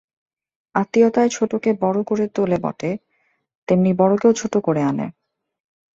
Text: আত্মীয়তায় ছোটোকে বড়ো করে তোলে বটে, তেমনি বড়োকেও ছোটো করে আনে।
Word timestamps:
আত্মীয়তায় 0.75 1.29
ছোটোকে 1.29 1.69
বড়ো 1.81 2.01
করে 2.03 2.25
তোলে 2.27 2.57
বটে, 2.57 2.91
তেমনি 3.67 3.91
বড়োকেও 3.93 4.31
ছোটো 4.33 4.59
করে 4.61 4.81
আনে। 4.83 5.07